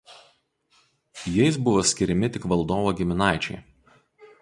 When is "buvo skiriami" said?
1.67-2.33